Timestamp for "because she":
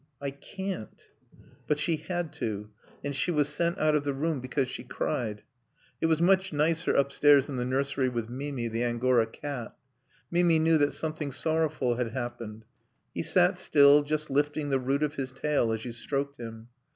4.41-4.83